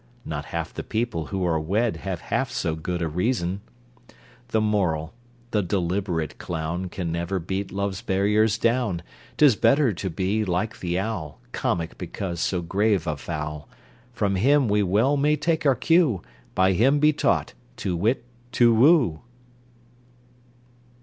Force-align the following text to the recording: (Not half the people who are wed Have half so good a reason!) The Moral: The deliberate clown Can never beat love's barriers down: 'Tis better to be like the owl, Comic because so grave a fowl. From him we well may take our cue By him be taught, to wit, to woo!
(Not 0.25 0.45
half 0.45 0.73
the 0.73 0.81
people 0.81 1.27
who 1.27 1.45
are 1.45 1.59
wed 1.59 1.97
Have 1.97 2.21
half 2.21 2.49
so 2.49 2.73
good 2.73 3.03
a 3.03 3.07
reason!) 3.07 3.61
The 4.47 4.59
Moral: 4.59 5.13
The 5.51 5.61
deliberate 5.61 6.39
clown 6.39 6.89
Can 6.89 7.11
never 7.11 7.37
beat 7.37 7.71
love's 7.71 8.01
barriers 8.01 8.57
down: 8.57 9.03
'Tis 9.37 9.55
better 9.55 9.93
to 9.93 10.09
be 10.09 10.43
like 10.43 10.79
the 10.79 10.97
owl, 10.97 11.39
Comic 11.51 11.99
because 11.99 12.39
so 12.41 12.63
grave 12.63 13.05
a 13.05 13.15
fowl. 13.15 13.69
From 14.11 14.37
him 14.37 14.67
we 14.67 14.81
well 14.81 15.17
may 15.17 15.35
take 15.35 15.67
our 15.67 15.75
cue 15.75 16.23
By 16.55 16.73
him 16.73 16.97
be 16.97 17.13
taught, 17.13 17.53
to 17.75 17.95
wit, 17.95 18.25
to 18.53 18.73
woo! 18.73 19.21